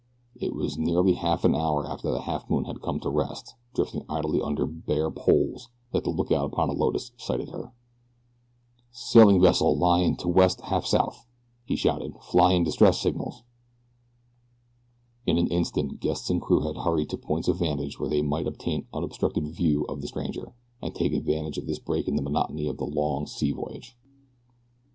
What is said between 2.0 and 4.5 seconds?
the Halfmoon had come to rest, drifting idly